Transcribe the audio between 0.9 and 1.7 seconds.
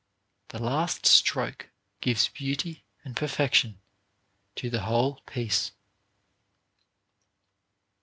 stroke